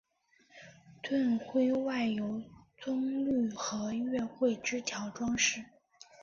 [1.03, 2.41] 盾徽外由
[2.75, 5.63] 棕榈和月桂枝条装饰。